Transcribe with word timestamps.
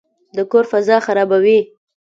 د 0.35 0.37
کور 0.51 0.65
فضا 0.71 0.97
خرابوي. 1.05 1.59